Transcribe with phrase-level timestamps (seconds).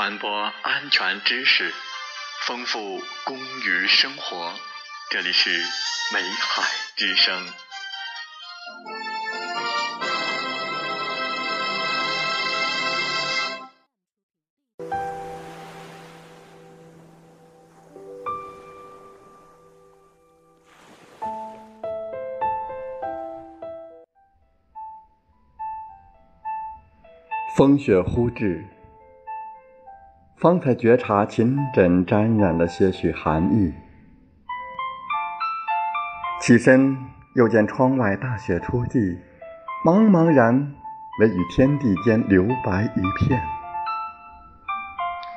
[0.00, 1.74] 传播安全知识，
[2.46, 4.50] 丰富公寓生活。
[5.10, 5.50] 这里是
[6.14, 6.62] 美海
[6.96, 7.46] 之声。
[27.54, 28.64] 风雪忽至，
[30.40, 33.74] 方才觉察琴枕沾染了些许寒意。
[36.40, 36.96] 起身
[37.34, 39.18] 又见窗外大雪初霁，
[39.84, 40.72] 茫茫然
[41.20, 43.38] 唯与天地间留白一片。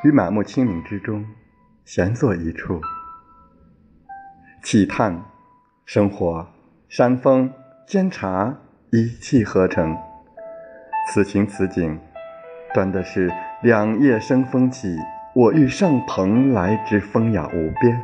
[0.06, 1.26] 于满目清明之中，
[1.84, 2.80] 闲坐一处，
[4.64, 5.22] 气叹
[5.86, 6.48] 生活
[6.88, 7.52] 山峰
[7.86, 8.56] 煎茶
[8.92, 9.98] 一气呵成。
[11.10, 12.00] 此情此景。
[12.74, 13.32] 端的是
[13.64, 14.98] 两叶生风起，
[15.34, 18.04] 我欲上蓬莱之风雅无边。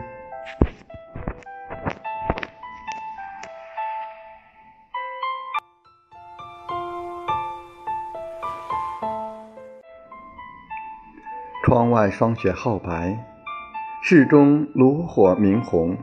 [11.65, 13.21] 窗外霜雪皓白，
[14.01, 15.97] 室中炉火明红。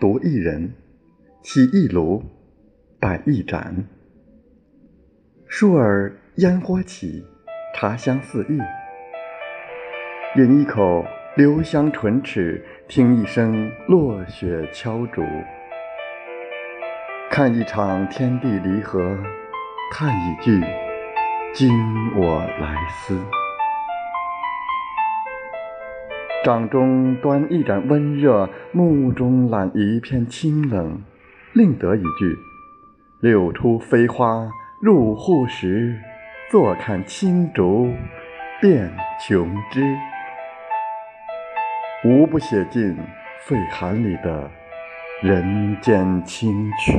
[0.00, 0.72] 独一人，
[1.42, 2.22] 起一炉，
[2.98, 3.84] 摆一盏。
[5.50, 7.26] 倏尔烟火起。
[7.84, 8.58] 茶香四溢，
[10.40, 11.04] 饮一口
[11.36, 15.22] 留香唇齿，听一声落雪敲竹，
[17.30, 19.18] 看一场天地离合，
[19.92, 20.58] 叹一句
[21.52, 21.68] 今
[22.16, 23.20] 我来思。
[26.42, 31.02] 掌中端一盏温热，目中揽一片清冷，
[31.52, 32.38] 另得一句
[33.20, 34.48] 柳出飞花
[34.80, 35.94] 入户时。
[36.54, 37.92] 坐看青竹
[38.60, 38.88] 变
[39.18, 39.82] 琼枝，
[42.04, 42.96] 无不写尽
[43.40, 44.48] 肺寒里的
[45.20, 46.92] 人间清趣。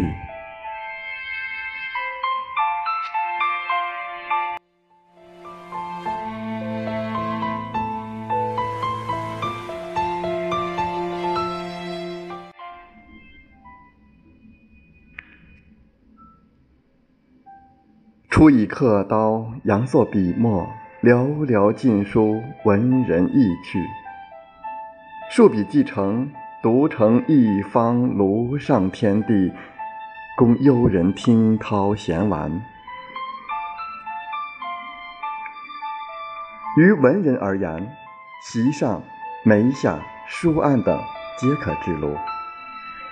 [18.50, 20.68] 以刻刀，扬作笔墨，
[21.02, 23.80] 寥寥尽书，文人意趣。
[25.32, 29.52] 数笔既成，独成一方庐上天地，
[30.38, 32.52] 供幽人听涛闲玩。
[36.78, 37.90] 于文人而言，
[38.44, 39.02] 席上、
[39.44, 41.00] 眉下、书案等
[41.38, 42.16] 皆可制录。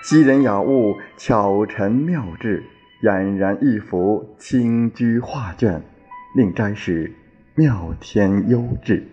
[0.02, 2.62] 昔人雅物，巧陈妙制。
[3.04, 5.82] 俨然一幅清居画卷，
[6.34, 7.14] 令斋时
[7.54, 9.06] 妙天幽致，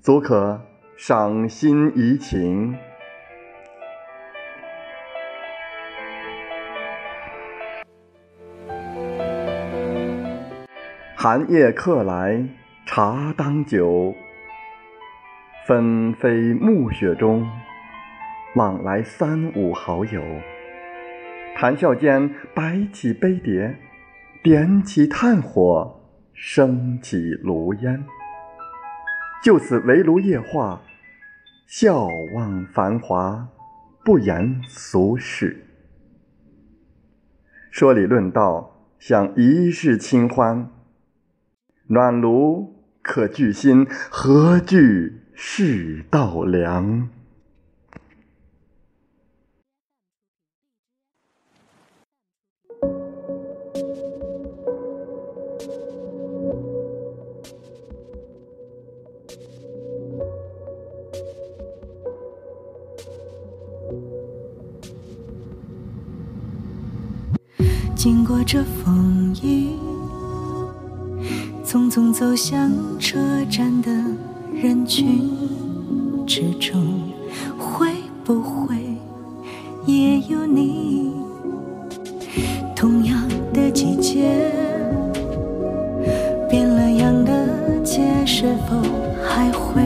[0.00, 0.60] 足可
[0.96, 2.76] 赏心怡情。
[11.14, 12.44] 寒夜客来
[12.84, 14.12] 茶当酒，
[15.68, 17.46] 纷飞暮雪中，
[18.56, 20.20] 往来三五好友。
[21.60, 23.76] 谈笑间，摆起杯碟，
[24.44, 26.00] 点起炭火，
[26.32, 28.04] 升起炉烟。
[29.42, 30.80] 就此围炉夜话，
[31.66, 33.48] 笑望繁华，
[34.04, 35.66] 不言俗事。
[37.72, 40.70] 说理论道，享一世清欢。
[41.88, 47.08] 暖炉可聚心，何惧世道凉？
[67.98, 69.70] 经过这风雨，
[71.64, 73.18] 匆匆走向车
[73.50, 73.90] 站的
[74.54, 75.28] 人群
[76.24, 76.80] 之中，
[77.58, 77.88] 会
[78.22, 78.76] 不会
[79.84, 81.10] 也有你？
[82.76, 83.20] 同样
[83.52, 84.52] 的季节，
[86.48, 88.80] 变了样的街，是否
[89.28, 89.82] 还会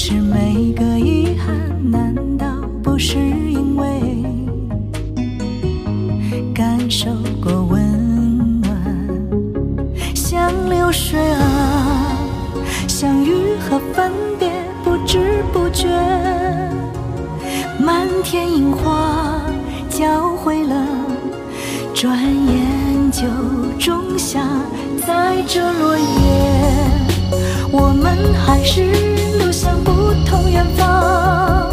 [0.00, 2.46] 是每个遗憾，难道
[2.84, 4.00] 不是因为
[6.54, 7.10] 感受
[7.42, 8.70] 过温暖？
[10.14, 12.16] 像流水啊，
[12.86, 14.48] 相遇和分别
[14.84, 15.88] 不知不觉，
[17.80, 19.42] 漫天樱花
[19.90, 20.86] 交汇了，
[21.92, 23.24] 转眼就
[23.80, 24.46] 种下，
[25.04, 26.04] 在这落叶，
[27.72, 28.16] 我们
[28.46, 29.17] 还是
[30.28, 31.72] 同远方。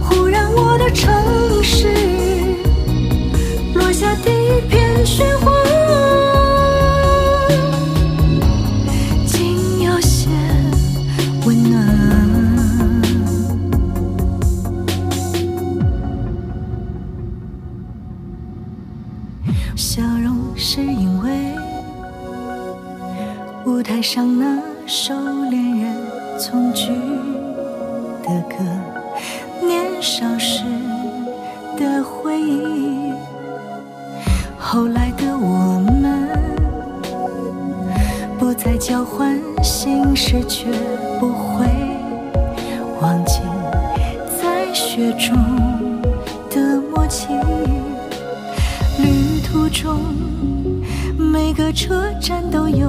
[0.00, 1.12] 忽然，我的城
[1.62, 1.92] 市
[3.74, 5.52] 落下第一片雪花。
[9.26, 10.28] 竟有些
[11.44, 11.74] 温暖
[19.76, 21.54] 笑容是因为
[23.66, 25.14] 舞台上那首
[25.50, 25.94] 恋人
[26.38, 26.90] 从句
[28.26, 28.56] 的歌，
[29.64, 30.64] 年少时
[31.78, 33.12] 的回忆。
[34.58, 36.28] 后来的我们
[38.36, 40.66] 不再交换心事，却
[41.20, 41.66] 不会
[43.00, 43.40] 忘记
[44.42, 45.36] 在雪中
[46.50, 47.28] 的默契。
[48.98, 50.00] 旅途中，
[51.16, 52.88] 每个车站都有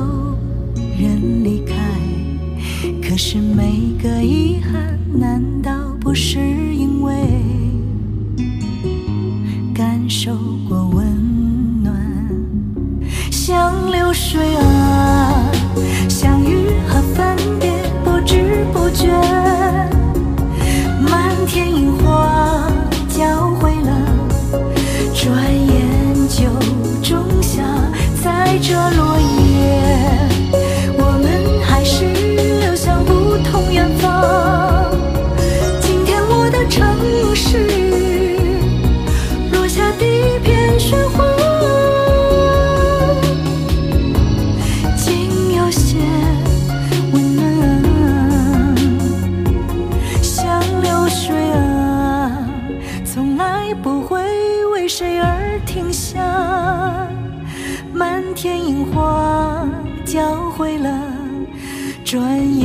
[0.98, 1.76] 人离开，
[3.18, 3.64] 可是每
[4.00, 6.97] 个遗憾，难道不是因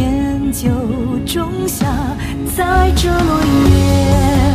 [0.03, 0.69] 转眼就
[1.25, 1.87] 仲夏，
[2.57, 3.41] 在这落
[3.71, 4.52] 叶。